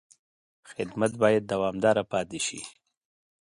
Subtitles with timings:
[0.71, 2.61] خدمت باید دوامداره پاتې شي.